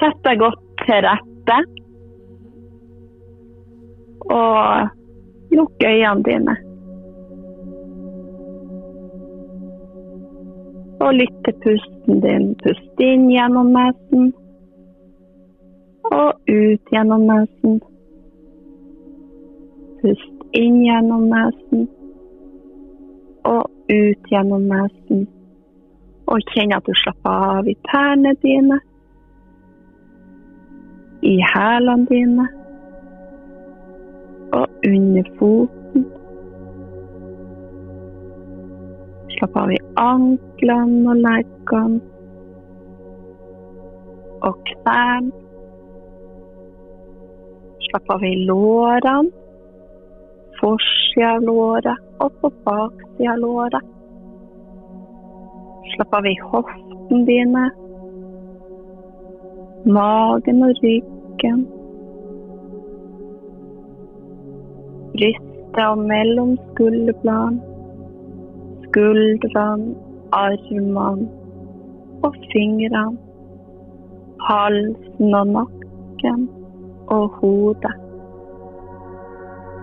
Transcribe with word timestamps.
Sett 0.00 0.18
deg 0.26 0.40
godt 0.42 0.62
til 0.84 1.04
rette. 1.06 1.58
Og 4.36 4.88
lukk 5.56 5.84
øynene 5.90 6.22
dine. 6.26 6.56
Og 11.00 11.14
lytt 11.14 11.36
til 11.44 11.54
pusten 11.64 12.20
din. 12.24 12.48
Pust 12.62 13.00
inn 13.08 13.28
gjennom 13.30 13.70
nesen. 13.76 14.32
Og 16.10 16.30
ut 16.48 16.92
gjennom 16.92 17.24
nesen. 17.30 17.78
Pust 20.02 20.44
inn 20.62 20.82
gjennom 20.84 21.28
nesen. 21.32 21.88
Og 23.44 23.64
ut 23.92 24.32
gjennom 24.32 24.68
nesen. 24.72 25.24
Og 26.26 26.52
kjenn 26.52 26.74
at 26.74 26.84
du 26.88 26.92
slapper 27.00 27.56
av 27.56 27.68
i 27.70 27.76
tærne 27.88 28.34
dine 28.42 28.80
i 31.22 31.40
hælene 31.54 32.06
dine 32.06 32.48
og 34.52 34.68
under 34.86 35.22
foten. 35.38 36.04
Slapp 39.36 39.56
av 39.56 39.72
i 39.72 39.80
anklene 39.96 41.10
og 41.10 41.16
leggene 41.16 42.00
og 44.46 44.54
knærne. 44.70 45.32
Slapp 47.86 48.10
av 48.16 48.24
i 48.24 48.34
lårene, 48.48 49.30
forsida 50.60 51.34
av 51.36 51.44
låret 51.48 52.22
og 52.24 52.32
på 52.40 52.50
baksida 52.64 53.34
av 53.34 53.42
låret. 53.44 53.92
Slapp 55.94 56.16
av 56.18 56.26
i 56.26 56.34
hoftene 56.42 57.26
dine, 57.28 57.66
magen 59.84 60.62
og 60.62 60.74
ryggen. 60.82 61.66
Brystet 65.12 65.80
og 65.84 65.98
mellom 65.98 66.56
skulderbladene. 66.70 67.60
Skuldrene, 68.86 69.94
armene 70.32 71.28
og 72.22 72.34
fingrene. 72.52 73.18
Halsen 74.48 75.34
og 75.34 75.46
nakken 75.46 76.48
og 77.06 77.28
hodet. 77.40 77.94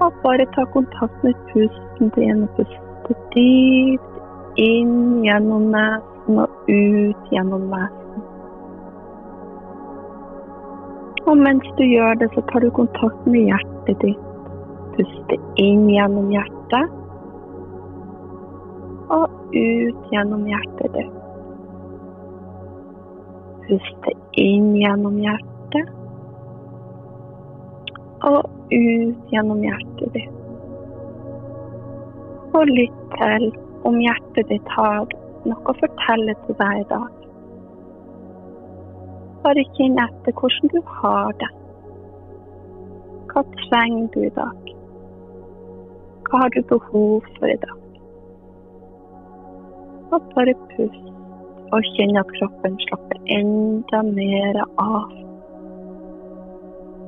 Og 0.00 0.12
bare 0.22 0.46
ta 0.54 0.64
kontakt 0.64 1.24
med 1.24 1.34
pusten 1.52 2.10
din 2.16 2.42
og 2.42 2.48
puste 2.56 3.14
dypt 3.36 4.12
inn 4.56 5.22
gjennom 5.24 5.70
nesen 5.76 6.42
og 6.44 6.50
ut 6.68 7.30
gjennom 7.32 7.70
nesen. 7.72 8.05
Og 11.26 11.38
mens 11.38 11.66
du 11.78 11.82
gjør 11.82 12.14
det, 12.20 12.28
så 12.34 12.42
tar 12.50 12.62
du 12.62 12.70
kontakt 12.70 13.26
med 13.26 13.48
hjertet 13.48 13.98
ditt. 14.04 14.26
Puste 14.94 15.38
inn 15.58 15.88
gjennom 15.90 16.28
hjertet. 16.30 16.92
Og 19.16 19.26
ut 19.56 20.06
gjennom 20.14 20.46
hjertet 20.46 20.94
ditt. 20.94 21.18
Puste 23.66 24.14
inn 24.38 24.70
gjennom 24.78 25.18
hjertet. 25.24 25.92
Og 28.30 28.40
ut 28.70 29.34
gjennom 29.34 29.66
hjertet 29.66 30.14
ditt. 30.14 30.32
Og 32.54 32.70
lytt 32.70 33.02
til 33.18 33.50
om 33.86 33.98
hjertet 34.00 34.46
ditt 34.54 34.74
har 34.78 35.10
noe 35.46 35.70
å 35.74 35.78
fortelle 35.82 36.38
til 36.46 36.62
deg 36.62 36.84
i 36.86 36.90
dag. 36.94 37.25
Bare 39.46 39.62
kjenn 39.76 39.98
etter 40.02 40.34
hvordan 40.34 40.70
du 40.72 40.80
har 40.90 41.34
det. 41.40 41.48
Hva 43.30 43.42
trenger 43.60 44.08
du 44.14 44.24
i 44.26 44.30
dag? 44.34 44.72
Hva 46.26 46.40
har 46.40 46.50
du 46.56 46.64
behov 46.72 47.28
for 47.36 47.46
i 47.52 47.58
dag? 47.62 47.84
Og 50.10 50.26
bare 50.32 50.56
pust 50.72 51.06
og 51.76 51.86
kjenn 51.92 52.18
at 52.18 52.34
kroppen 52.40 52.74
slapper 52.88 53.22
enda 53.36 54.02
mer 54.08 54.60
av. 54.82 55.14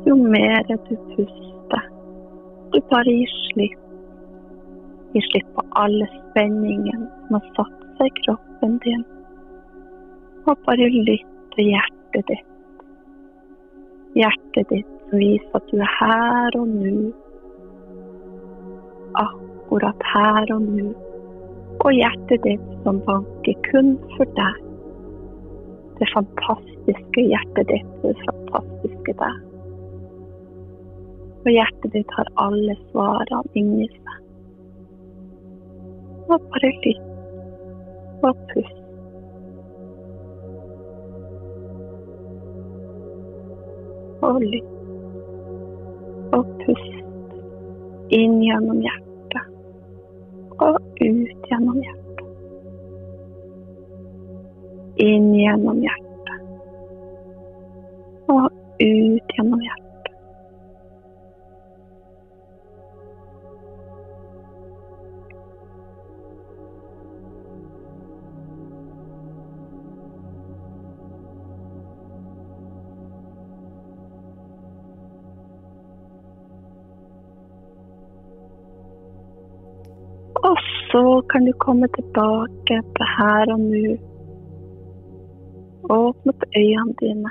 Jo 0.07 0.15
mer 0.23 0.63
du 0.71 0.95
puster, 1.11 1.91
du 2.71 2.81
bare 2.95 3.19
gir 3.19 3.37
slipp. 3.49 3.85
Gir 5.17 5.31
slipp 5.33 5.53
på 5.59 5.67
alle 5.83 6.07
spenningene 6.15 7.11
som 7.27 7.41
har 7.41 7.53
satt 7.59 7.87
seg 7.99 8.15
i 8.15 8.19
kroppen 8.23 8.81
din. 8.87 9.07
Og 10.47 10.67
bare 10.71 10.93
lytt 10.95 11.39
til 11.57 11.73
hjertet 11.75 11.98
hjertet 12.09 12.27
ditt. 12.29 12.47
Hjertet 14.15 14.69
ditt 14.69 15.11
som 15.11 15.19
viser 15.19 15.57
at 15.57 15.67
du 15.71 15.81
er 15.81 15.93
her 15.99 16.57
og 16.59 16.69
nå. 16.69 17.11
Akkurat 19.15 20.07
her 20.15 20.53
og 20.55 20.63
nå. 20.63 20.93
Og 21.85 21.93
hjertet 21.93 22.43
ditt 22.45 22.71
som 22.85 23.01
banker 23.07 23.61
kun 23.71 23.97
for 24.17 24.25
deg. 24.39 24.65
Det 25.99 26.09
fantastiske 26.15 27.27
hjertet 27.27 27.69
ditt, 27.69 27.93
det 28.03 28.17
fantastiske 28.25 29.15
deg. 29.21 29.45
Og 31.45 31.53
hjertet 31.53 31.93
ditt 31.95 32.17
har 32.17 32.33
alle 32.37 32.77
svarene 32.89 33.45
inni 33.55 33.89
seg. 33.93 34.17
Og 36.29 36.51
bare 36.53 36.75
lytt 36.85 37.07
og 38.27 38.37
pust. 38.53 38.78
Og 44.27 44.41
lytt. 44.43 44.75
Og 46.37 46.45
pust 46.63 48.15
inn 48.15 48.39
gjennom 48.43 48.81
hjertet 48.85 49.09
og 50.59 50.79
ut 51.01 51.49
gjennom 51.49 51.81
hjertet. 51.81 52.25
Inn 55.05 55.29
gjennom 55.37 55.83
hjertet 55.85 56.41
og 58.29 58.49
ut 58.49 59.37
gjennom 59.37 59.61
hjertet. 59.63 59.88
Så 80.91 81.03
kan 81.31 81.45
du 81.45 81.53
komme 81.65 81.89
tilbake 81.97 82.77
til 82.97 83.11
her 83.17 83.53
og 83.55 83.61
nå. 83.61 83.97
Åpne 85.89 86.33
opp 86.35 86.43
øynene 86.57 86.95
dine. 87.01 87.31